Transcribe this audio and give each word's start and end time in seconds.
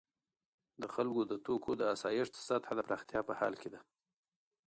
د 0.81 0.83
خلکو 0.95 1.21
د 1.31 1.33
توکو 1.45 1.71
د 1.77 1.81
آسایښت 1.93 2.33
سطح 2.47 2.69
د 2.75 2.79
پراختیا 2.87 3.19
په 3.27 3.33
حال 3.39 3.53
کې 3.61 3.69
ده. 3.73 3.79